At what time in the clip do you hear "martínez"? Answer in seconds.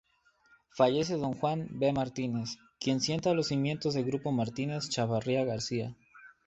1.93-2.57, 4.31-4.89